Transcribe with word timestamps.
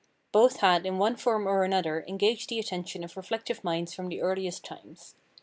Both 0.31 0.61
had 0.61 0.87
in 0.87 0.97
one 0.97 1.15
form 1.15 1.45
or 1.47 1.63
another 1.63 2.03
engaged 2.07 2.49
the 2.49 2.57
attention 2.57 3.03
of 3.03 3.15
reflective 3.15 3.63
minds 3.63 3.93
from 3.93 4.09
the 4.09 4.23
earliest 4.23 4.65
times. 4.65 5.13